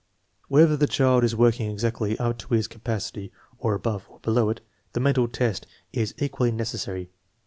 Whether 0.47 0.75
the 0.75 0.87
child 0.87 1.23
is 1.23 1.35
working 1.35 1.69
exactly 1.69 2.17
up 2.17 2.39
to 2.39 2.55
his 2.55 2.67
ca 2.67 2.79
pacity, 2.79 3.29
or 3.59 3.75
above 3.75 4.07
or 4.09 4.17
below 4.21 4.49
it, 4.49 4.61
the 4.93 4.99
mental 4.99 5.27
test 5.27 5.67
is 5.93 6.15
equally 6.17 6.51
necessary. 6.51 7.11